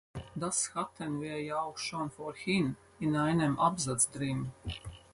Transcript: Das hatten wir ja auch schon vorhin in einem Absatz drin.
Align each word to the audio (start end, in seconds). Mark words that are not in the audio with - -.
Das 0.33 0.73
hatten 0.73 1.21
wir 1.21 1.39
ja 1.43 1.61
auch 1.61 1.77
schon 1.77 2.09
vorhin 2.09 2.75
in 2.99 3.15
einem 3.15 3.59
Absatz 3.59 4.09
drin. 4.09 4.49